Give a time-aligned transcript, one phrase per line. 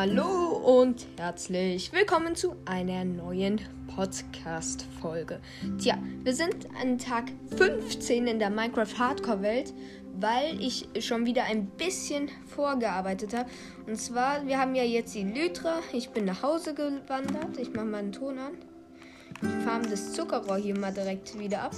[0.00, 3.60] Hallo und herzlich willkommen zu einer neuen
[3.96, 5.40] Podcast-Folge.
[5.80, 9.74] Tja, wir sind an Tag 15 in der Minecraft Hardcore-Welt,
[10.20, 13.50] weil ich schon wieder ein bisschen vorgearbeitet habe.
[13.88, 15.80] Und zwar, wir haben ja jetzt die Lytra.
[15.92, 17.58] Ich bin nach Hause gewandert.
[17.58, 18.52] Ich mache mal einen Ton an.
[19.42, 21.74] Ich farm das Zuckerrohr hier mal direkt wieder ab.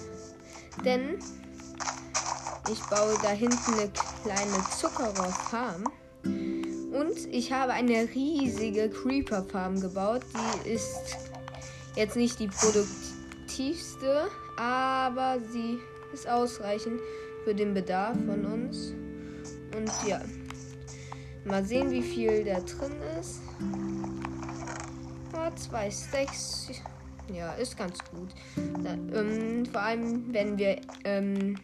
[0.84, 1.18] Denn
[2.70, 3.90] ich baue da hinten eine
[4.22, 5.84] kleine Zuckerrohrfarm.
[6.92, 10.22] Und ich habe eine riesige Creeper Farm gebaut.
[10.64, 11.16] Die ist
[11.96, 14.26] jetzt nicht die produktivste,
[14.56, 15.78] aber sie
[16.12, 17.00] ist ausreichend
[17.44, 18.92] für den Bedarf von uns.
[19.76, 20.20] Und ja,
[21.44, 23.40] mal sehen, wie viel da drin ist.
[25.32, 26.68] Oh, zwei Stacks.
[27.32, 28.30] Ja, ist ganz gut.
[28.82, 31.56] Da, ähm, vor allem, wenn wir ähm,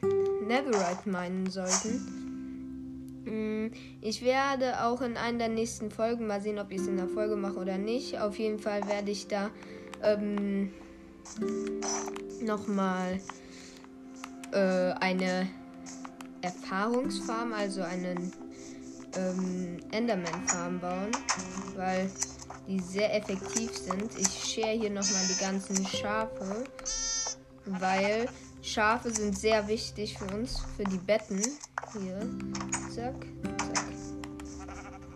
[0.47, 2.26] Netherite meinen sollten.
[3.27, 3.67] Mm,
[4.01, 7.09] ich werde auch in einer der nächsten Folgen mal sehen, ob ich es in der
[7.09, 8.19] Folge mache oder nicht.
[8.21, 9.51] Auf jeden Fall werde ich da
[10.03, 10.73] ähm,
[12.41, 13.21] nochmal
[14.53, 15.49] äh, eine
[16.41, 18.33] Erfahrungsfarm, also einen
[19.17, 21.11] ähm, Enderman-Farm bauen,
[21.75, 22.09] weil
[22.69, 24.17] die sehr effektiv sind.
[24.19, 26.65] Ich share hier nochmal die ganzen Schafe,
[27.65, 28.29] weil
[28.63, 31.41] Schafe sind sehr wichtig für uns, für die Betten.
[32.01, 32.21] Hier.
[32.91, 33.15] Zack,
[33.75, 33.85] zack.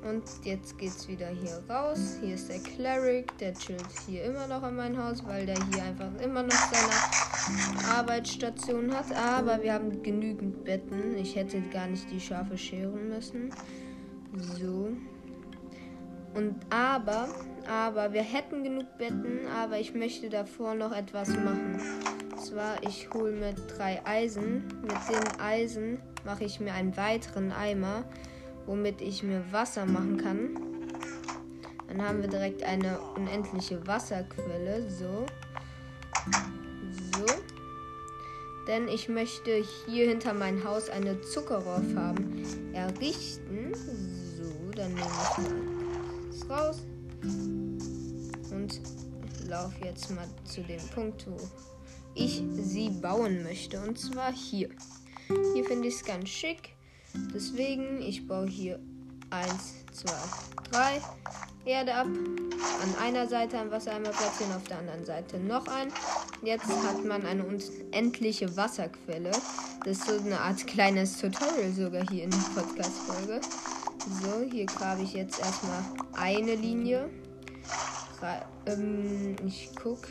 [0.08, 2.16] Und jetzt geht's wieder hier raus.
[2.22, 5.82] Hier ist der Cleric, der chillt hier immer noch an mein Haus, weil der hier
[5.82, 9.12] einfach immer noch seine Arbeitsstation hat.
[9.14, 11.16] Aber wir haben genügend Betten.
[11.18, 13.50] Ich hätte gar nicht die Schafe scheren müssen.
[14.38, 14.88] So.
[16.34, 17.28] Und aber,
[17.68, 21.80] aber wir hätten genug Betten, aber ich möchte davor noch etwas machen
[22.40, 24.64] zwar, ich hole mir drei Eisen.
[24.82, 28.04] Mit den Eisen mache ich mir einen weiteren Eimer,
[28.66, 30.56] womit ich mir Wasser machen kann.
[31.88, 34.88] Dann haben wir direkt eine unendliche Wasserquelle.
[34.88, 35.26] So.
[37.12, 37.26] So.
[38.68, 42.16] Denn ich möchte hier hinter mein Haus eine Zuckerrohrfarm
[42.72, 43.74] errichten.
[43.74, 46.82] So, dann nehme ich mal das raus.
[48.52, 48.80] Und
[49.48, 51.36] laufe jetzt mal zu dem Punkt, wo
[52.14, 53.80] ich sie bauen möchte.
[53.80, 54.68] Und zwar hier.
[55.54, 56.74] Hier finde ich es ganz schick.
[57.34, 58.78] Deswegen, ich baue hier
[59.30, 59.48] 1,
[59.92, 60.12] 2,
[60.70, 61.00] 3
[61.64, 62.06] Erde ab.
[62.06, 65.88] An einer Seite ein Wassereimer platzieren, auf der anderen Seite noch ein.
[66.42, 69.30] Jetzt hat man eine unendliche Wasserquelle.
[69.84, 73.40] Das ist so eine Art kleines Tutorial sogar hier in der Podcast-Folge.
[74.22, 75.82] So, hier grabe ich jetzt erstmal
[76.14, 77.10] eine Linie.
[78.66, 80.08] Ähm, ich gucke.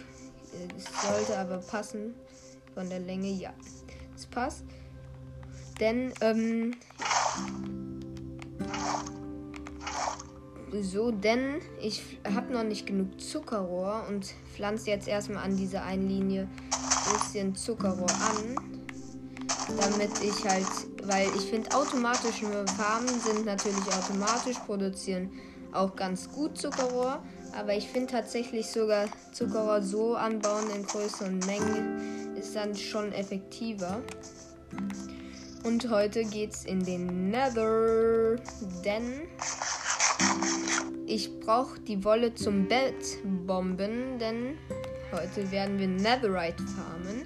[0.78, 2.16] Es sollte aber passen
[2.74, 3.30] von der Länge.
[3.30, 3.53] Ja,
[4.16, 4.63] es passt.
[5.79, 6.75] Denn, ähm,
[10.81, 12.01] so, denn ich
[12.34, 17.56] habe noch nicht genug Zuckerrohr und pflanze jetzt erstmal an dieser einen Linie ein bisschen
[17.56, 18.79] Zuckerrohr an.
[19.79, 20.66] Damit ich halt,
[21.03, 25.29] weil ich finde, automatische Farmen sind natürlich automatisch, produzieren
[25.72, 27.23] auch ganz gut Zuckerrohr.
[27.57, 34.01] Aber ich finde tatsächlich sogar Zuckerrohr so anbauen in größeren Mengen ist dann schon effektiver.
[35.63, 38.37] Und heute geht's in den Nether,
[38.85, 39.27] denn
[41.05, 44.57] ich brauche die Wolle zum Bettbomben, denn
[45.11, 47.25] heute werden wir Netherite farmen.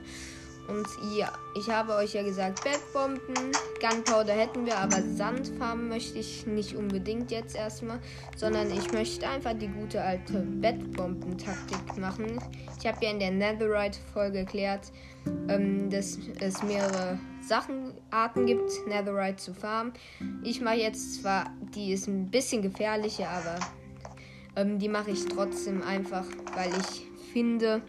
[0.68, 3.52] Und ja, ich habe euch ja gesagt, Bettbomben,
[3.82, 8.00] Gunpowder hätten wir, aber Sandfarmen möchte ich nicht unbedingt jetzt erstmal,
[8.38, 12.40] sondern ich möchte einfach die gute alte Bettbomben-Taktik machen.
[12.80, 14.92] Ich habe ja in der Netherite-Folge erklärt,
[15.50, 19.94] ähm, dass es mehrere Sachenarten gibt, Netherite zu farmen.
[20.44, 23.60] Ich mache jetzt zwar, die ist ein bisschen gefährlicher, aber
[24.56, 27.82] ähm, die mache ich trotzdem einfach, weil ich finde,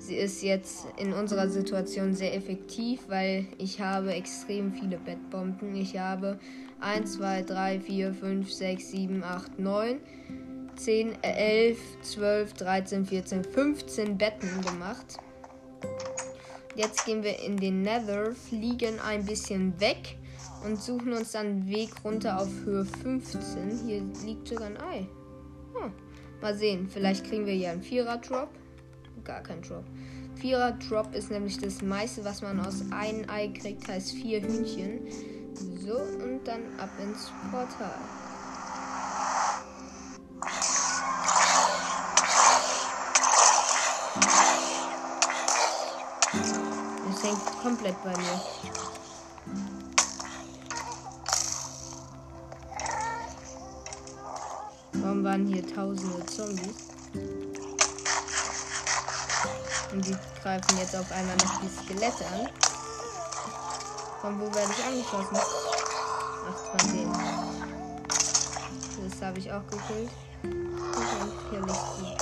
[0.00, 5.74] Sie ist jetzt in unserer Situation sehr effektiv, weil ich habe extrem viele Bettbomben.
[5.74, 6.38] Ich habe
[6.80, 10.00] 1, 2, 3, 4, 5, 6, 7, 8, 9,
[10.76, 15.18] 10, 11, 12, 13, 14, 15 Betten gemacht.
[16.80, 20.16] Jetzt gehen wir in den Nether, fliegen ein bisschen weg
[20.64, 23.86] und suchen uns dann Weg runter auf Höhe 15.
[23.86, 25.06] Hier liegt sogar ein Ei.
[25.74, 25.92] Hm.
[26.40, 28.48] Mal sehen, vielleicht kriegen wir hier einen Vierer-Drop
[29.24, 29.84] gar kein Drop.
[30.36, 35.00] Vierer Drop ist nämlich das meiste, was man aus einem Ei kriegt, heißt vier Hühnchen.
[35.54, 37.94] So, und dann ab ins Portal.
[47.90, 48.40] Komplett bei mir.
[54.92, 56.90] Warum waren hier tausende Zombies?
[59.92, 62.48] Und die greifen jetzt auf einmal noch die Skelette an.
[64.20, 65.36] Von wo werde ich angeschossen?
[66.48, 67.12] Ach, von denen.
[69.08, 70.10] Das habe ich auch gekillt.
[70.42, 72.20] Und hier liegt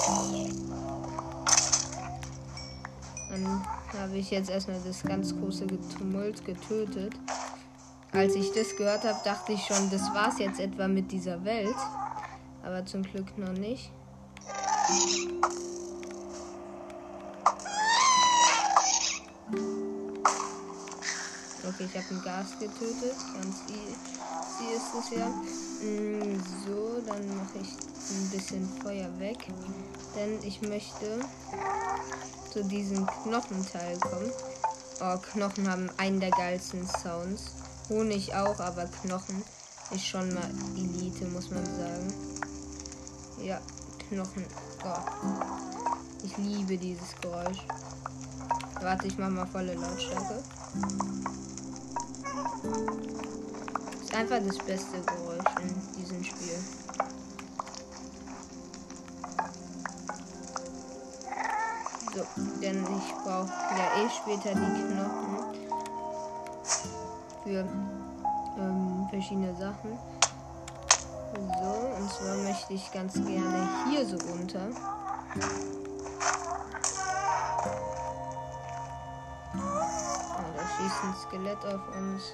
[3.31, 7.15] Dann habe ich jetzt erstmal das ganz große Tumult getötet.
[8.13, 11.77] Als ich das gehört habe, dachte ich schon, das war's jetzt etwa mit dieser Welt.
[12.63, 13.91] Aber zum Glück noch nicht.
[21.69, 23.17] Okay, ich habe ein Gas getötet.
[23.35, 25.29] Ganz easy ist es ja.
[25.29, 27.69] Mm, so, dann mache ich
[28.11, 29.47] ein bisschen Feuer weg.
[30.17, 31.21] Denn ich möchte
[32.51, 34.31] zu diesem Knochenteil kommen.
[35.01, 37.53] Oh, Knochen haben einen der geilsten Sounds.
[37.89, 39.43] Honig auch, aber Knochen
[39.91, 42.13] ist schon mal Elite, muss man sagen.
[43.43, 43.61] Ja,
[44.09, 44.45] Knochen.
[44.85, 45.69] Oh.
[46.25, 47.65] Ich liebe dieses Geräusch.
[48.81, 50.43] Warte, ich mach mal volle Lautstärke.
[54.03, 55.78] Ist einfach das beste Geräusch in
[62.19, 62.25] So,
[62.61, 65.55] denn ich brauche ja eh später die Knochen
[67.45, 67.65] für
[68.59, 69.97] ähm, verschiedene Sachen.
[71.37, 74.69] So, und zwar möchte ich ganz gerne hier so runter.
[80.77, 82.33] schießt ein Skelett auf uns.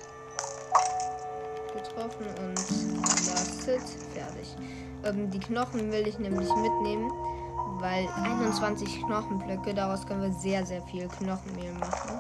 [1.75, 2.56] Getroffen und
[3.26, 3.82] last hit.
[4.14, 4.56] Fertig.
[5.04, 7.10] Ähm, die Knochen will ich nämlich mitnehmen,
[7.84, 12.19] weil 21 Knochenblöcke, daraus können wir sehr, sehr viel Knochenmehl machen.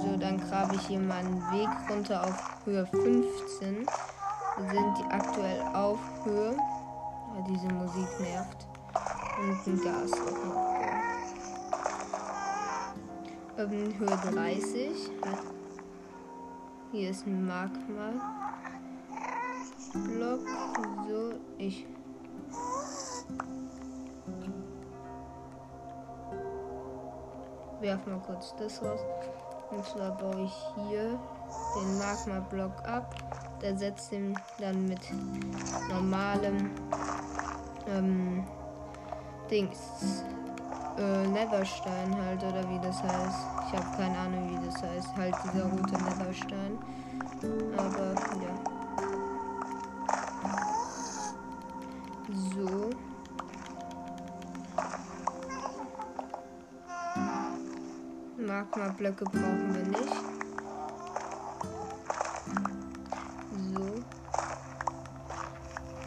[0.00, 3.84] So, dann grabe ich hier mal einen Weg runter auf Höhe 15.
[4.58, 6.52] Wir sind die aktuell auf Höhe.
[6.52, 8.68] Ja, diese Musik nervt.
[9.40, 10.78] Und ein Gas auch
[13.58, 15.10] ähm, Höhe 30.
[16.92, 18.12] Hier ist ein Magma.
[19.94, 20.46] Block.
[21.08, 21.86] So, ich.
[27.84, 29.00] Werf mal kurz das raus.
[29.70, 30.56] Und zwar baue ich
[30.88, 31.18] hier
[31.76, 33.14] den Magma-Block ab.
[33.60, 35.00] Der setzt ihn dann mit
[35.90, 36.70] normalem
[37.86, 38.42] ähm,
[39.50, 40.24] Dings
[40.96, 43.38] äh, Netherstein halt, oder wie das heißt.
[43.66, 45.16] Ich habe keine Ahnung, wie das heißt.
[45.18, 46.78] Halt dieser rote Netherstein.
[47.76, 48.54] Aber ja.
[52.54, 53.13] So.
[58.64, 60.14] Magma-Blöcke brauchen wir nicht.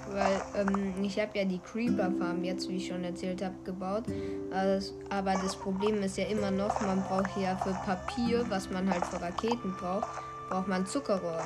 [0.09, 4.05] weil ähm, ich habe ja die Creeper Farm jetzt, wie ich schon erzählt habe, gebaut.
[4.51, 8.89] Also, aber das Problem ist ja immer noch, man braucht ja für Papier, was man
[8.89, 10.07] halt für Raketen braucht,
[10.49, 11.43] braucht man Zuckerrohr.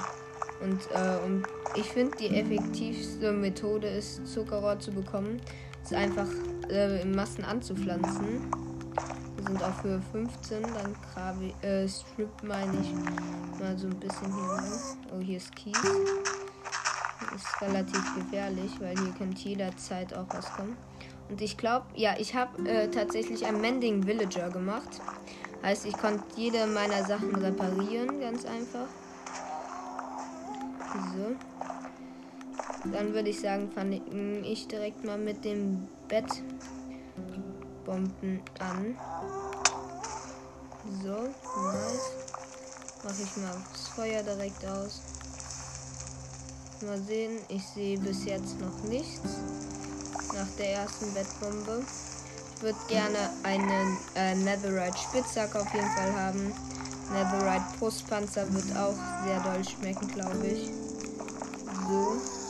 [0.61, 1.43] Und, äh, und
[1.75, 5.41] ich finde, die effektivste Methode ist, Zuckerrohr zu bekommen,
[5.83, 6.29] ist einfach
[6.69, 8.70] äh, in Massen anzupflanzen.
[9.41, 12.93] Wir sind auf Höhe 15, dann grabe ich, äh, strip meine ich
[13.59, 14.63] mal so ein bisschen hier.
[15.11, 15.75] Oh, hier ist Kies
[17.35, 20.77] ist relativ gefährlich, weil hier könnte jederzeit auch was kommen.
[21.29, 25.01] Und ich glaube, ja, ich habe äh, tatsächlich einen Mending Villager gemacht.
[25.63, 28.87] Heißt, ich konnte jede meiner Sachen reparieren, ganz einfach.
[31.15, 32.91] So.
[32.91, 34.01] Dann würde ich sagen, fange
[34.43, 35.87] ich direkt mal mit dem
[37.91, 38.97] Bettbomben an.
[41.03, 42.11] So, nice.
[43.03, 45.01] Mache ich mal das Feuer direkt aus.
[46.85, 47.39] Mal sehen.
[47.49, 49.19] Ich sehe bis jetzt noch nichts.
[50.33, 51.83] Nach der ersten Bettbombe.
[52.55, 56.53] Ich würde gerne einen äh, Netherite Spitzsack auf jeden Fall haben.
[57.11, 58.95] Netherite Brustpanzer wird auch
[59.25, 60.69] sehr doll schmecken, glaube ich.
[61.87, 62.40] So.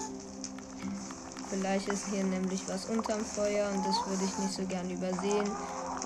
[1.52, 5.52] Vielleicht ist hier nämlich was unterm Feuer und das würde ich nicht so gern übersehen.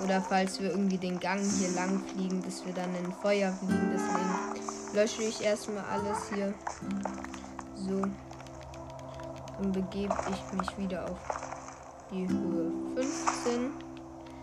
[0.02, 3.92] Oder falls wir irgendwie den Gang hier lang fliegen, dass wir dann in Feuer fliegen.
[3.92, 6.52] Deswegen lösche ich erstmal alles hier.
[7.76, 8.02] So.
[9.58, 11.18] Dann begebe ich mich wieder auf
[12.10, 13.72] die Höhe 15.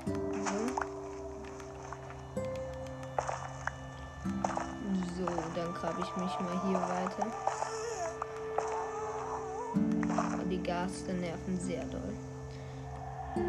[0.06, 0.84] So.
[5.18, 7.73] So, dann grabe ich mich mal hier weiter.
[10.50, 12.14] Die Gaste nerven sehr doll.
[13.36, 13.42] So.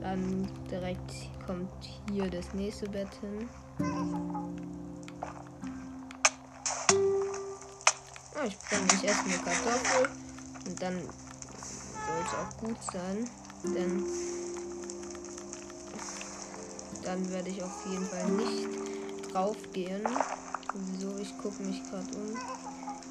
[0.00, 3.48] Dann direkt kommt hier das nächste Bett hin.
[8.46, 10.08] ich bringe mich erst eine Kartoffel.
[10.66, 13.28] Und dann soll es auch gut sein.
[13.64, 14.04] Denn
[17.02, 18.68] dann werde ich auf jeden Fall nicht
[19.32, 20.06] drauf gehen.
[20.98, 22.63] So, ich gucke mich gerade um.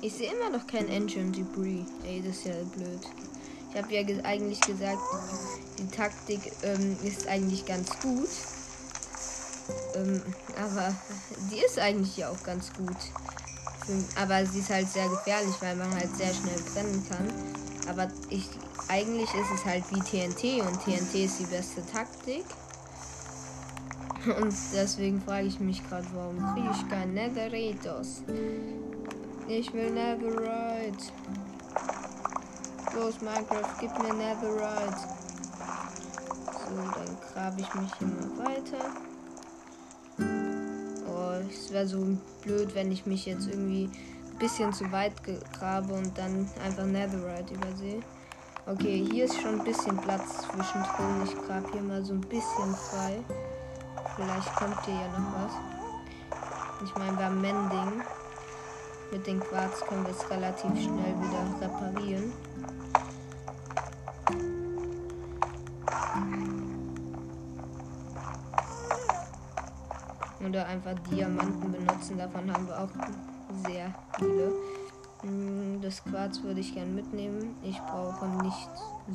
[0.03, 1.85] Ich sehe immer noch kein Engine Debris.
[2.03, 2.99] Ey, das ist ja blöd.
[3.69, 4.99] Ich habe ja ge eigentlich gesagt,
[5.79, 8.27] die Taktik ähm, ist eigentlich ganz gut.
[9.95, 10.21] Ähm,
[10.61, 10.93] aber
[11.49, 12.97] die ist eigentlich ja auch ganz gut.
[14.17, 17.33] Aber sie ist halt sehr gefährlich, weil man halt sehr schnell brennen kann.
[17.87, 18.49] Aber ich
[18.89, 22.43] eigentlich ist es halt wie TNT und TNT ist die beste Taktik.
[24.25, 28.23] Und deswegen frage ich mich gerade, warum kriege ich kein Netheritos?
[29.47, 31.11] Ich will Netherite.
[32.95, 34.97] Los, Minecraft, gib mir Netherite.
[36.47, 38.85] So, dann grabe ich mich hier mal weiter.
[41.09, 43.89] Oh, es wäre so blöd, wenn ich mich jetzt irgendwie
[44.31, 45.13] ein bisschen zu weit
[45.59, 48.01] grabe und dann einfach Netherite übersehe.
[48.65, 51.23] Okay, hier ist schon ein bisschen Platz zwischendrin.
[51.25, 53.21] Ich grabe hier mal so ein bisschen frei.
[54.15, 55.51] Vielleicht kommt hier ja noch was.
[56.85, 58.03] Ich meine, beim Mending
[59.13, 62.33] mit den Quarz können wir es relativ schnell wieder reparieren.
[70.45, 72.89] Oder einfach Diamanten benutzen, davon haben wir auch
[73.67, 74.51] sehr viele.
[75.21, 77.55] Hm, das Quarz würde ich gern mitnehmen.
[77.61, 78.69] Ich brauche nicht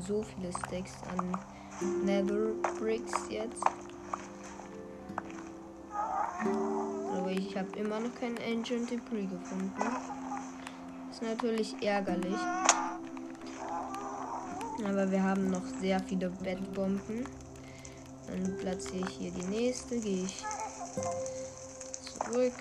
[0.06, 1.36] so viele Stacks an
[2.04, 3.64] Nether Bricks jetzt.
[7.28, 9.74] Aber ich habe immer noch keinen Engine Debris gefunden.
[11.10, 12.38] Ist natürlich ärgerlich.
[14.82, 17.26] Aber wir haben noch sehr viele Bettbomben.
[18.26, 20.00] Dann platziere ich hier die nächste.
[20.00, 20.42] Gehe ich
[22.02, 22.54] zurück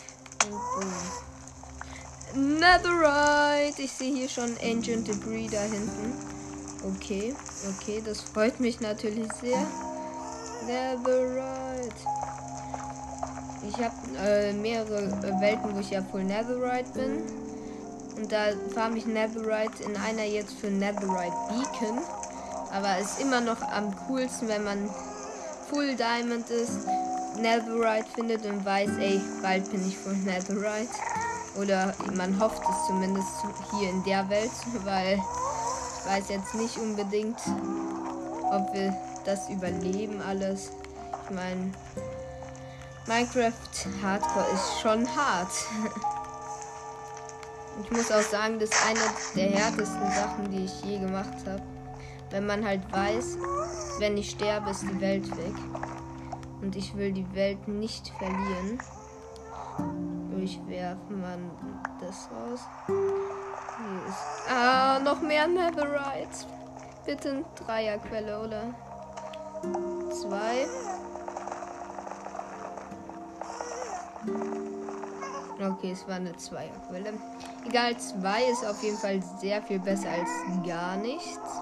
[2.34, 2.60] und.
[2.60, 3.82] Netherite!
[3.82, 6.14] Ich sehe hier schon Ancient Debris da hinten.
[6.84, 7.34] Okay,
[7.70, 9.66] okay, das freut mich natürlich sehr.
[10.66, 12.27] Netherite.
[13.68, 17.22] Ich habe äh, mehrere Welten, wo ich ja Full Netherite bin.
[18.16, 22.00] Und da farm ich Netherite in einer jetzt für Netherite Beacon.
[22.72, 24.90] Aber ist immer noch am coolsten, wenn man
[25.70, 26.88] Full Diamond ist,
[27.42, 30.90] Netherite findet und weiß, ey, bald bin ich Full Netherite.
[31.60, 33.28] Oder man hofft es zumindest
[33.72, 34.52] hier in der Welt,
[34.86, 37.40] weil ich weiß jetzt nicht unbedingt,
[38.52, 38.96] ob wir
[39.26, 40.72] das überleben alles.
[41.26, 41.72] Ich meine,
[43.08, 45.52] Minecraft Hardcore ist schon hart.
[47.82, 49.00] Ich muss auch sagen, das ist eine
[49.34, 51.62] der härtesten Sachen, die ich je gemacht habe.
[52.32, 53.38] Wenn man halt weiß,
[54.00, 55.54] wenn ich sterbe, ist die Welt weg.
[56.62, 58.80] Und ich will die Welt nicht verlieren.
[60.32, 61.52] Durchwerfen man
[62.02, 62.60] das raus.
[62.88, 64.52] Hier ist.
[64.52, 66.46] Ah, noch mehr Netherite.
[67.06, 68.64] Bitte Dreierquelle, oder?
[70.12, 70.68] Zwei.
[75.60, 77.14] Okay, es war eine Zweierquelle.
[77.68, 80.30] Egal, zwei ist auf jeden Fall sehr viel besser als
[80.66, 81.62] gar nichts.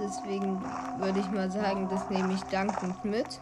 [0.00, 0.60] Deswegen
[0.98, 3.40] würde ich mal sagen, das nehme ich dankend mit.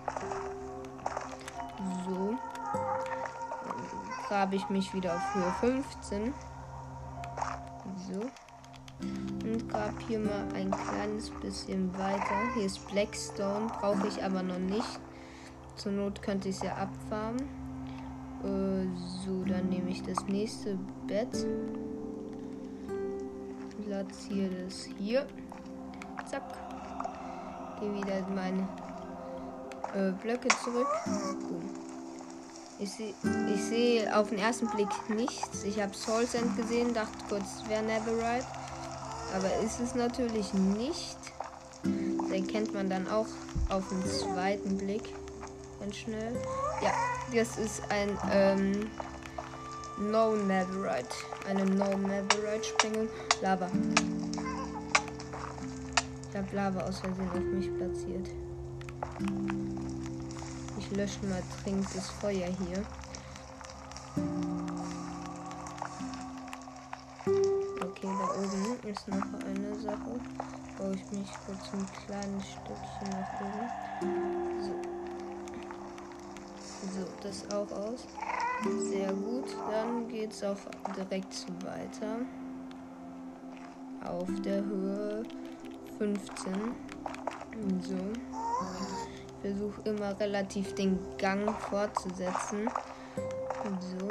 [2.06, 2.34] So.
[3.64, 6.34] Dann grabe ich mich wieder auf Höhe 15.
[8.08, 8.20] So.
[9.00, 12.34] Und grab hier mal ein kleines bisschen weiter.
[12.54, 15.00] Hier ist Blackstone, brauche ich aber noch nicht.
[15.76, 17.61] Zur Not könnte ich es ja abfarmen.
[18.44, 18.86] Äh,
[19.24, 21.46] so, dann nehme ich das nächste Bett.
[23.84, 25.26] Platziere das hier.
[26.30, 26.42] Zack.
[27.80, 28.68] Gehe wieder in meine
[29.94, 30.88] äh, Blöcke zurück.
[31.40, 31.70] Boom.
[32.78, 33.14] Ich sehe
[33.54, 35.62] ich seh auf den ersten Blick nichts.
[35.64, 38.46] Ich habe Soul Sand gesehen, dachte kurz, es wäre Netherite.
[39.36, 41.16] Aber ist es natürlich nicht.
[41.84, 43.26] Das erkennt man dann auch
[43.68, 45.14] auf den zweiten Blick
[45.80, 46.34] ganz schnell.
[46.82, 46.92] Ja,
[47.34, 48.90] das ist ein ähm,
[49.98, 51.14] No Netherite.
[51.48, 53.08] Eine No Netherite Sprengung.
[53.40, 53.68] Lava.
[56.30, 58.28] Ich habe Lava aus Versehen auf mich platziert.
[60.78, 62.84] Ich lösche mal dringend das Feuer hier.
[67.80, 70.20] Okay, da oben ist noch eine Sache.
[70.78, 74.41] Baue ich mich kurz ein kleines Stückchen nach oben.
[77.22, 78.06] Das auch aus.
[78.90, 79.44] Sehr gut.
[79.70, 80.56] Dann geht es auch
[80.96, 82.18] direkt weiter.
[84.04, 85.22] Auf der Höhe
[85.98, 86.52] 15.
[87.80, 87.94] So.
[88.34, 92.68] Ich versuche immer relativ den Gang fortzusetzen.
[93.98, 94.08] So.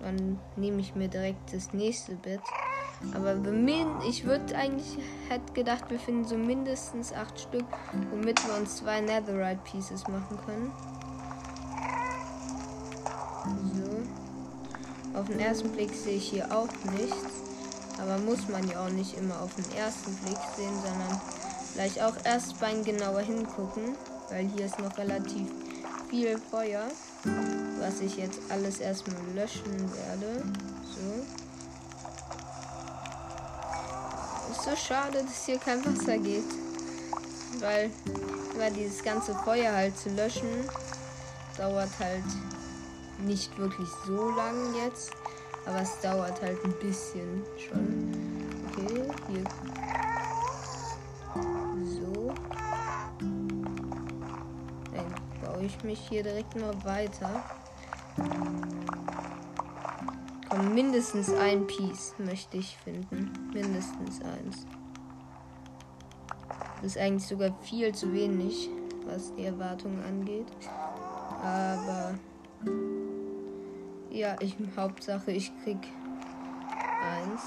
[0.00, 2.40] Dann nehme ich mir direkt das nächste Bett.
[3.14, 3.36] Aber
[4.06, 7.64] ich würde eigentlich, hätte gedacht, wir finden so mindestens acht Stück,
[8.10, 10.72] womit wir uns zwei Netherite Pieces machen können.
[13.74, 15.18] So.
[15.18, 17.40] Auf den ersten Blick sehe ich hier auch nichts.
[18.00, 21.20] Aber muss man ja auch nicht immer auf den ersten Blick sehen, sondern
[21.72, 23.96] vielleicht auch erst beim genauer hingucken,
[24.30, 25.48] weil hier ist noch relativ
[26.08, 26.88] viel Feuer,
[27.78, 30.42] was ich jetzt alles erstmal löschen werde.
[30.84, 31.39] So.
[34.64, 36.44] So schade, dass hier kein Wasser geht.
[37.60, 37.90] Weil,
[38.56, 40.68] weil dieses ganze Feuer halt zu löschen,
[41.56, 42.24] dauert halt
[43.18, 45.12] nicht wirklich so lang jetzt.
[45.66, 48.12] Aber es dauert halt ein bisschen schon.
[48.72, 49.44] Okay, hier.
[52.00, 52.32] So.
[54.92, 57.44] Dann baue ich mich hier direkt mal weiter.
[60.48, 63.39] Komm, mindestens ein Piece möchte ich finden.
[63.52, 64.66] Mindestens eins.
[66.76, 68.70] Das ist eigentlich sogar viel zu wenig,
[69.06, 70.46] was die Erwartungen angeht.
[71.42, 72.14] Aber
[74.10, 75.78] ja, ich Hauptsache ich krieg
[77.02, 77.40] eins.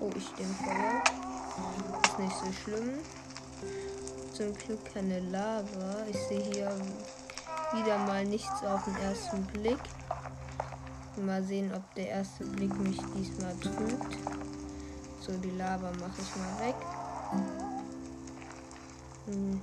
[0.00, 1.02] Oh, ich im Feuer.
[2.04, 2.98] Ist nicht so schlimm.
[4.32, 6.04] Zum Glück keine Lava.
[6.10, 6.70] Ich sehe hier
[7.74, 9.78] wieder mal nichts auf den ersten Blick.
[11.24, 14.18] Mal sehen, ob der erste Blick mich diesmal trügt.
[15.20, 16.76] So, die Lava mache ich mal weg.
[19.26, 19.60] Hm.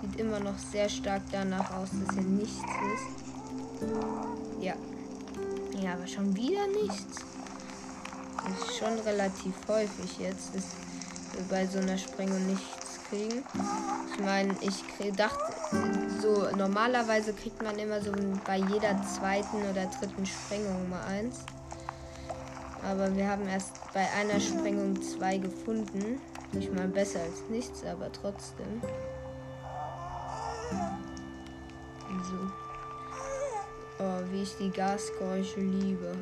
[0.00, 3.24] Sieht immer noch sehr stark danach aus, dass hier nichts ist.
[4.60, 4.74] Ja.
[5.80, 7.20] Ja, aber schon wieder nichts.
[8.36, 10.64] Das ist schon relativ häufig jetzt, dass
[11.32, 13.44] wir bei so einer Sprengung nichts kriegen.
[14.12, 14.84] Ich meine, ich
[15.16, 15.53] dachte,
[16.24, 18.10] so normalerweise kriegt man immer so
[18.46, 21.40] bei jeder zweiten oder dritten Sprengung mal eins.
[22.82, 26.20] Aber wir haben erst bei einer Sprengung zwei gefunden.
[26.52, 28.80] Nicht mal besser als nichts, aber trotzdem.
[32.30, 32.50] So.
[33.98, 36.14] Oh, wie ich die Gasgeräusche liebe.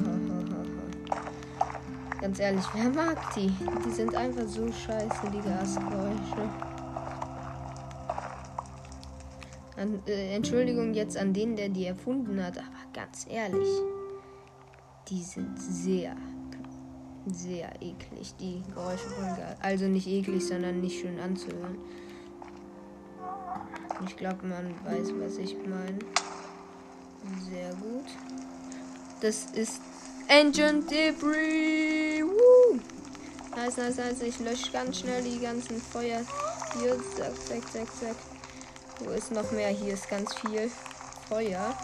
[2.20, 3.52] Ganz ehrlich, wer mag die?
[3.84, 6.71] Die sind einfach so scheiße, die Gasgeräusche.
[9.82, 13.68] An, äh, Entschuldigung jetzt an den, der die erfunden hat, aber ganz ehrlich,
[15.08, 16.14] die sind sehr,
[17.26, 19.56] sehr eklig, die Geräusche von Gas.
[19.60, 21.78] Also nicht eklig, sondern nicht schön anzuhören.
[24.06, 25.98] Ich glaube, man weiß, was ich meine.
[27.50, 28.06] Sehr gut.
[29.20, 29.80] Das ist
[30.28, 32.22] Engine Debris.
[32.22, 32.78] Woo!
[33.56, 34.22] Nice, nice, nice.
[34.22, 36.20] Ich lösche ganz schnell die ganzen Feuer.
[36.78, 38.31] Hier, zack, zack, zack, zack.
[38.98, 39.68] Wo ist noch mehr?
[39.68, 40.70] Hier ist ganz viel
[41.28, 41.74] Feuer.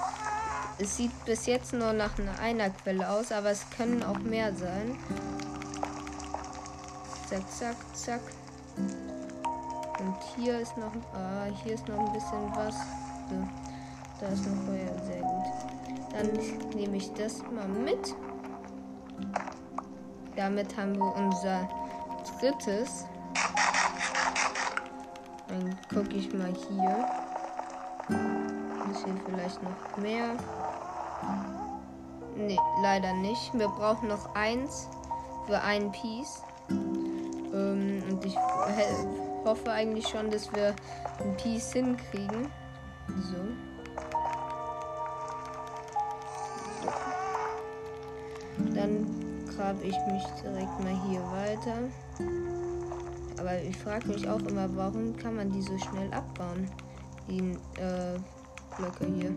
[0.79, 4.97] Es sieht bis jetzt nur nach einer Quelle aus, aber es können auch mehr sein.
[7.29, 8.21] Zack, zack, zack.
[9.99, 12.75] Und hier ist noch, ah, hier ist noch ein bisschen was.
[13.29, 13.49] So,
[14.21, 15.69] da ist noch Feuer, sehr gut.
[16.13, 18.15] Dann nehme ich das mal mit.
[20.37, 21.69] Damit haben wir unser
[22.39, 23.05] drittes.
[25.59, 27.09] Dann gucke ich mal hier.
[28.93, 30.37] Ist vielleicht noch mehr?
[32.37, 33.53] Nee, leider nicht.
[33.55, 34.89] Wir brauchen noch eins
[35.47, 36.43] für ein Piece.
[36.71, 38.37] Ähm, und ich
[39.45, 40.75] hoffe eigentlich schon, dass wir
[41.21, 42.51] ein Piece hinkriegen.
[43.09, 43.37] So.
[48.75, 52.58] Dann grabe ich mich direkt mal hier weiter.
[53.39, 56.69] Aber ich frage mich auch immer, warum kann man die so schnell abbauen?
[57.29, 58.19] Die äh,
[58.77, 59.33] Blöcke hier.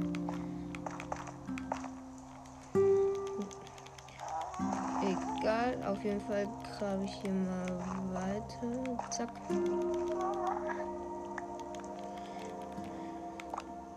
[5.03, 7.67] Egal, auf jeden Fall grabe ich hier mal
[8.13, 9.09] weiter.
[9.11, 9.29] Zack.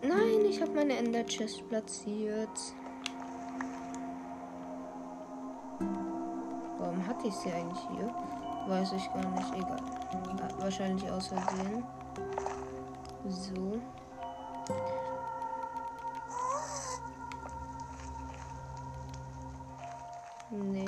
[0.01, 2.49] Nein, ich habe meine Ender Chest platziert.
[6.77, 8.44] Warum hatte ich sie eigentlich hier?
[8.67, 9.53] Weiß ich gar nicht.
[9.53, 9.79] Egal.
[10.59, 11.83] Wahrscheinlich aus Versehen.
[13.27, 13.79] So.
[20.51, 20.85] Nee.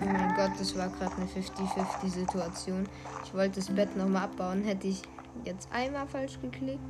[0.00, 2.88] Oh mein Gott, das war gerade eine 50-50 Situation.
[3.24, 4.62] Ich wollte das Bett nochmal abbauen.
[4.62, 5.02] Hätte ich
[5.44, 6.80] jetzt einmal falsch geklickt,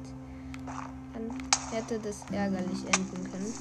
[1.12, 1.31] dann
[1.73, 3.55] hätte das ärgerlich enden können.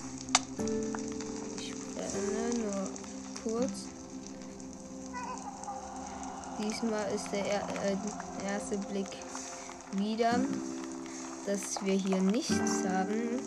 [1.58, 2.90] Ich brenne nur
[3.44, 3.95] kurz.
[6.66, 7.96] Diesmal ist der äh,
[8.46, 9.08] erste Blick
[9.94, 10.40] wieder,
[11.46, 13.40] dass wir hier nichts haben.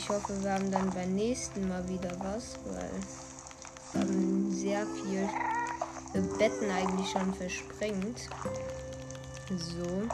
[0.00, 2.90] ich hoffe, wir haben dann beim nächsten Mal wieder was, weil
[3.92, 5.28] wir haben sehr viel
[6.38, 8.28] Betten eigentlich schon versprengt.
[9.56, 10.08] So.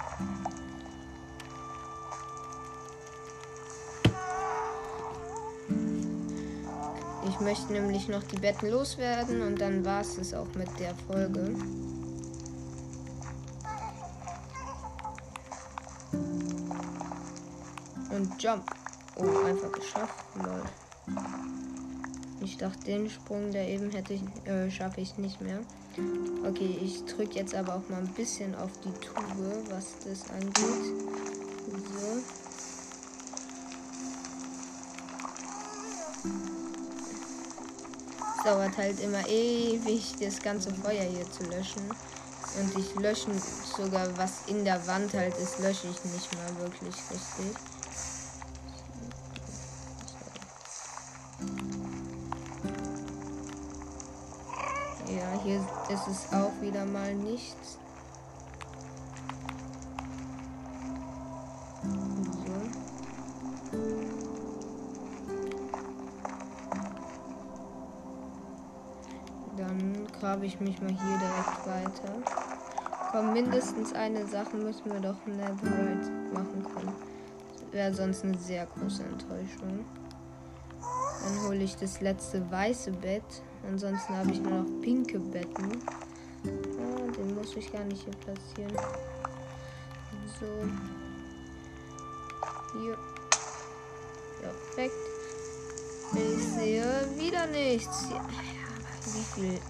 [7.28, 10.94] Ich möchte nämlich noch die Betten loswerden und dann war es es auch mit der
[10.94, 11.54] Folge.
[18.10, 18.64] Und Jump.
[19.16, 20.24] Oh, einfach geschafft.
[20.36, 20.62] Lol.
[22.40, 25.58] Ich dachte, den Sprung, der eben hätte ich, äh, schaffe ich nicht mehr.
[26.48, 30.54] Okay, ich drücke jetzt aber auch mal ein bisschen auf die Tube, was das angeht.
[31.72, 32.45] So.
[38.46, 41.82] Dauert halt immer ewig, das ganze Feuer hier zu löschen.
[42.60, 43.30] Und ich lösche
[43.76, 47.56] sogar, was in der Wand halt ist, lösche ich nicht mal wirklich richtig.
[55.44, 57.78] Hier ist es auch wieder mal nichts.
[70.36, 72.12] Grabe ich mich mal hier direkt weiter.
[73.10, 76.92] Komm, mindestens eine Sache müssen wir doch Netherite machen können.
[77.70, 79.86] Wäre sonst eine sehr große Enttäuschung.
[80.78, 83.22] Dann hole ich das letzte weiße Bett.
[83.66, 85.72] Ansonsten habe ich nur noch pinke Betten.
[86.44, 88.76] Ah, den muss ich gar nicht hier platzieren.
[90.38, 90.46] So.
[92.78, 92.98] Hier.
[94.42, 94.92] Perfekt.
[96.12, 96.84] Ich sehe
[97.16, 98.08] wieder nichts.
[98.10, 98.20] Ja,
[99.16, 99.60] wie viel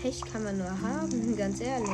[0.00, 1.36] Pech kann man nur haben?
[1.38, 1.88] Ganz ehrlich.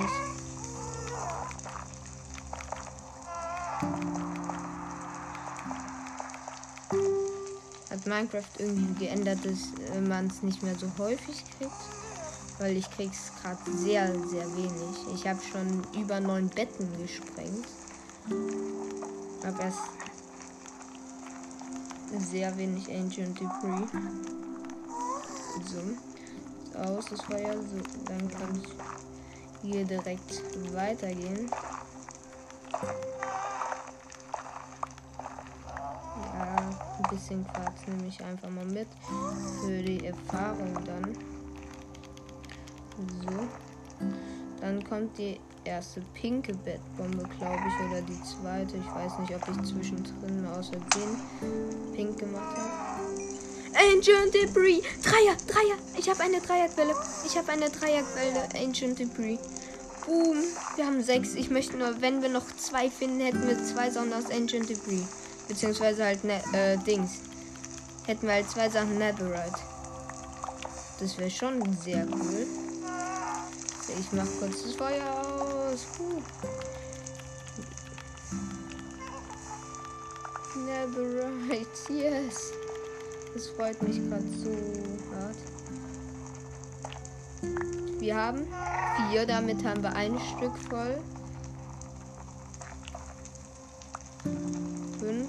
[7.91, 11.73] hat Minecraft irgendwie geändert, dass äh, man es nicht mehr so häufig kriegt.
[12.59, 14.97] Weil ich krieg's gerade sehr, sehr wenig.
[15.15, 17.67] Ich habe schon über neun Betten gesprengt.
[19.43, 19.81] Aber erst
[22.31, 23.91] sehr wenig Ancient Debris.
[25.67, 26.12] So.
[26.77, 27.55] Aus das Feuer.
[27.55, 31.51] So, dann kann ich hier direkt weitergehen.
[37.13, 38.89] bisschen Quarz nehme ich einfach mal mit.
[39.61, 41.15] Für die Erfahrung dann.
[43.23, 44.07] So.
[44.61, 48.77] Dann kommt die erste pinke Bettbombe, glaube ich, oder die zweite.
[48.77, 52.82] Ich weiß nicht, ob ich zwischendrin außer den pink gemacht habe.
[53.83, 54.81] Ancient Debris!
[55.03, 55.77] Dreier, Dreier!
[55.99, 56.95] Ich habe eine Dreierquelle.
[57.27, 58.49] Ich habe eine Dreierquelle.
[58.55, 59.41] Ancient Debris.
[60.07, 60.37] Boom.
[60.77, 61.35] Wir haben sechs.
[61.35, 65.03] Ich möchte nur, wenn wir noch zwei finden, hätten wir zwei Sachen aus Ancient Debris.
[65.49, 67.11] Beziehungsweise halt ne äh, Dings.
[68.07, 69.59] Hätten wir halt zwei Sachen Netherite.
[71.01, 72.47] Das wäre schon sehr cool.
[73.99, 75.87] Ich mach kurz das Feuer aus.
[75.97, 76.23] Puh.
[80.61, 82.53] Netherite, yes.
[83.35, 84.51] Das freut mich gerade so
[85.15, 85.37] hart.
[87.99, 88.47] Wir haben
[89.11, 91.01] vier, damit haben wir ein Stück voll.
[95.01, 95.29] Fünf.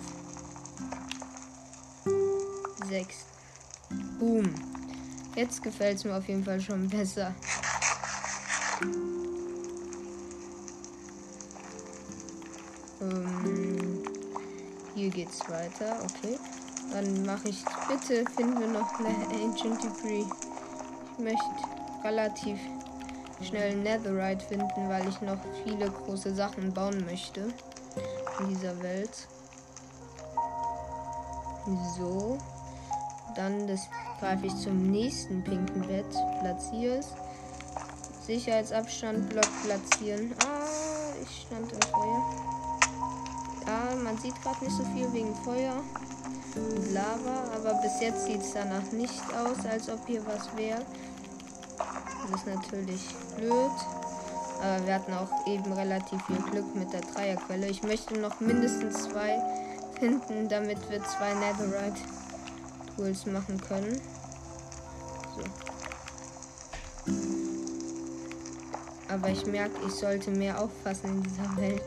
[2.89, 3.25] Sechs.
[4.19, 4.53] Boom.
[5.35, 7.33] Jetzt gefällt es mir auf jeden Fall schon besser.
[13.01, 14.03] Ähm,
[14.93, 16.37] hier geht's weiter, okay.
[16.93, 20.27] Dann mache ich bitte, finden wir noch eine Ancient Debris.
[21.17, 21.45] Ich möchte
[22.03, 22.59] relativ
[23.41, 27.51] schnell Netherite finden, weil ich noch viele große Sachen bauen möchte
[28.39, 29.27] in dieser Welt.
[31.97, 32.37] So.
[33.35, 33.87] Dann das
[34.19, 36.05] greife ich zum nächsten pinken Bett,
[36.41, 37.07] platziere es.
[38.27, 40.35] Sicherheitsabstand Block platzieren.
[40.43, 42.23] Ah, ich stand im Feuer.
[43.65, 45.81] Ja, man sieht gerade nicht so viel wegen Feuer
[46.91, 50.81] Lava, aber bis jetzt sieht es danach nicht aus, als ob hier was wäre.
[51.77, 53.01] Das ist natürlich
[53.37, 53.71] blöd.
[54.61, 57.67] Aber wir hatten auch eben relativ viel Glück mit der Dreierquelle.
[57.67, 59.41] Ich möchte noch mindestens zwei
[59.99, 61.99] finden, damit wir zwei Netherite
[62.95, 63.99] Tools machen können.
[65.35, 65.43] So.
[69.09, 71.83] Aber ich merke, ich sollte mehr aufpassen in dieser Welt.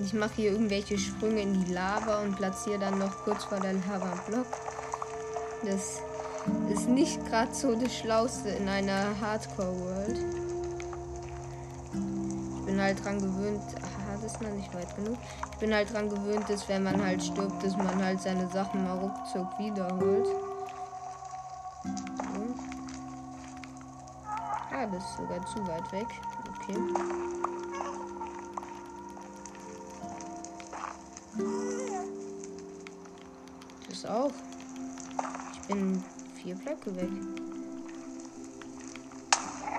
[0.00, 3.74] Ich mache hier irgendwelche Sprünge in die Lava und platziere dann noch kurz vor der
[3.74, 4.46] Lava Block.
[5.64, 6.00] Das
[6.68, 10.18] ist nicht gerade so das Schlauste in einer Hardcore-World.
[12.58, 15.16] Ich bin halt dran gewöhnt, ah, das ist noch nicht weit genug.
[15.52, 18.84] Ich bin halt dran gewöhnt, dass wenn man halt stirbt, dass man halt seine Sachen
[18.84, 20.26] mal ruckzuck wiederholt.
[24.72, 26.08] Ah, das ist sogar zu weit weg.
[26.60, 27.23] Okay.
[34.06, 34.32] Auch.
[35.52, 36.02] Ich bin
[36.42, 37.08] vier Blöcke weg.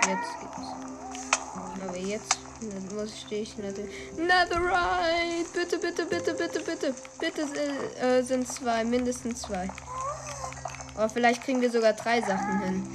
[0.07, 0.85] Jetzt geht's.
[1.88, 2.38] Aber jetzt
[2.93, 3.91] muss stehe ich natürlich.
[4.17, 5.49] Netherite!
[5.53, 6.95] Bitte, bitte, bitte, bitte, bitte.
[7.19, 7.41] Bitte
[8.01, 9.69] äh, sind zwei, mindestens zwei.
[10.95, 12.88] Aber vielleicht kriegen wir sogar drei Sachen hin.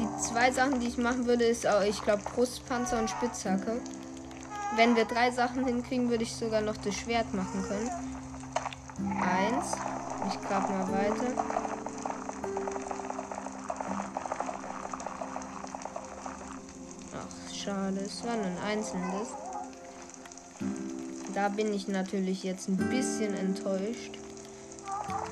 [0.00, 3.80] Die zwei Sachen, die ich machen würde, ist auch, ich glaube, Brustpanzer und Spitzhacke.
[4.76, 7.90] Wenn wir drei Sachen hinkriegen, würde ich sogar noch das Schwert machen können.
[9.20, 9.76] Eins.
[10.28, 11.32] Ich grab mal weiter.
[17.14, 18.00] Ach, schade.
[18.00, 19.28] Es war nur ein einzelnes.
[21.34, 24.18] Da bin ich natürlich jetzt ein bisschen enttäuscht.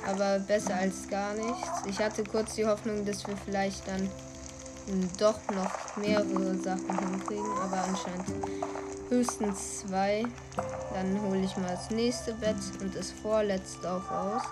[0.07, 1.69] Aber besser als gar nichts.
[1.87, 4.11] Ich hatte kurz die Hoffnung, dass wir vielleicht dann
[5.19, 7.59] doch noch mehrere Sachen hinkriegen.
[7.63, 8.27] Aber anscheinend
[9.09, 10.25] höchstens zwei.
[10.95, 14.43] Dann hole ich mal das nächste Bett und das vorletzte auch raus.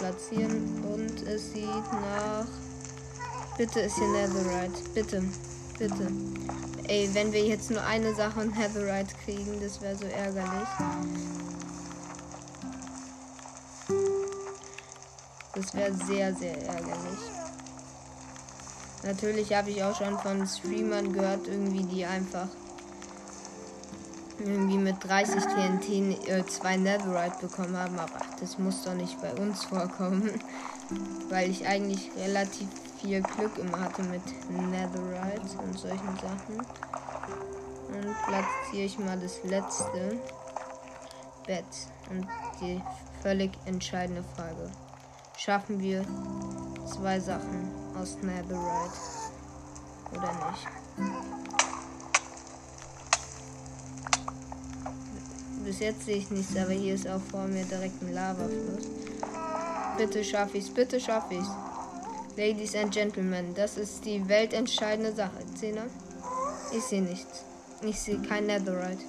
[0.00, 0.82] Platzieren.
[0.82, 2.46] Und es sieht nach.
[3.58, 4.82] Bitte ist hier Netherite.
[4.94, 5.22] Bitte.
[5.78, 6.12] Bitte.
[6.88, 10.68] Ey, wenn wir jetzt nur eine Sache in Netherite kriegen, das wäre so ärgerlich.
[15.54, 17.20] Das wäre sehr, sehr ärgerlich.
[19.02, 22.48] Natürlich habe ich auch schon von Streamern gehört, irgendwie die einfach
[24.40, 29.32] irgendwie mit 30 TNT äh, zwei Netherite bekommen haben, aber das muss doch nicht bei
[29.34, 30.30] uns vorkommen,
[31.28, 32.68] weil ich eigentlich relativ
[33.00, 36.56] viel Glück immer hatte mit Netherite und solchen Sachen.
[37.88, 40.18] Und platziere ich mal das letzte
[41.46, 41.64] Bett
[42.10, 42.26] und
[42.60, 42.80] die
[43.22, 44.70] völlig entscheidende Frage.
[45.36, 46.04] Schaffen wir
[46.86, 48.98] zwei Sachen aus Netherite
[50.12, 51.29] oder nicht?
[55.70, 58.88] Bis jetzt sehe ich nichts, aber hier ist auch vor mir direkt ein Lavafluss.
[59.96, 61.46] Bitte schaff ich's, bitte schaff ich's.
[62.36, 65.38] Ladies and Gentlemen, das ist die weltentscheidende Sache.
[65.54, 65.86] Zehner?
[66.76, 67.44] Ich sehe nichts.
[67.82, 69.04] Ich sehe kein Netherite.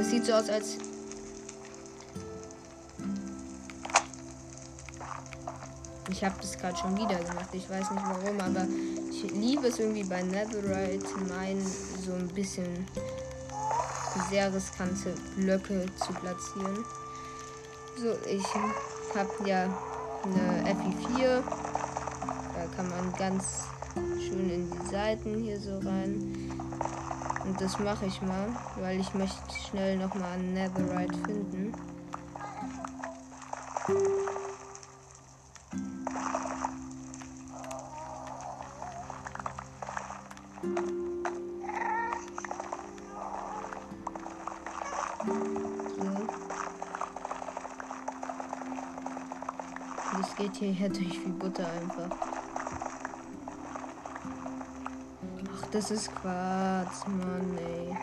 [0.00, 0.76] Es sieht so aus, als.
[6.08, 7.48] Ich habe das gerade schon wieder gemacht.
[7.52, 8.64] Ich weiß nicht warum, aber
[9.10, 12.86] ich liebe es irgendwie bei Netherite, mein so ein bisschen
[14.30, 16.84] sehr riskante Blöcke zu platzieren.
[17.96, 18.44] So, ich
[19.14, 19.64] habe ja
[20.24, 21.42] eine FI4.
[22.54, 23.64] Da kann man ganz
[24.18, 26.50] schön in die Seiten hier so rein.
[27.44, 28.48] Und das mache ich mal,
[28.80, 31.72] weil ich möchte schnell nochmal einen Netherite finden.
[50.56, 52.16] Hierher durch wie Butter einfach.
[55.52, 57.96] Ach, das ist Quarz, Mann, ey.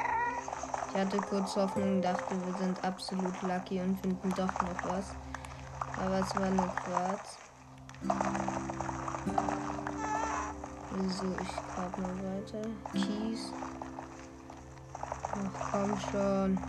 [0.90, 5.16] Ich hatte kurz Hoffnung, dachte, wir sind absolut lucky und finden doch noch was.
[5.98, 7.38] Aber es war nur Quarz.
[11.10, 12.62] So, ich grab mal weiter.
[12.94, 13.52] Kies.
[15.34, 16.60] Ach, komm schon.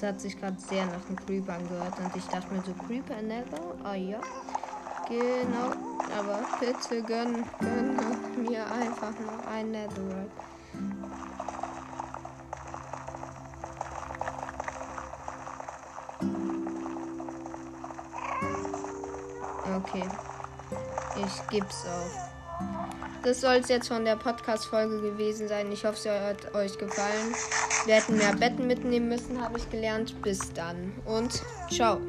[0.00, 3.20] Das hat sich gerade sehr nach einem Creeper angehört und ich dachte mir so, Creeper
[3.20, 3.74] Nether?
[3.82, 4.20] Ah ja.
[5.08, 5.72] Genau.
[6.16, 10.30] Aber bitte gönn, gönn mir einfach noch ein Netherite.
[19.78, 20.08] Okay.
[21.16, 22.87] Ich geb's auf.
[23.28, 25.70] Das soll es jetzt von der Podcast-Folge gewesen sein.
[25.70, 27.34] Ich hoffe, es hat euch gefallen.
[27.84, 30.14] Wir hätten mehr Betten mitnehmen müssen, habe ich gelernt.
[30.22, 32.00] Bis dann und ciao.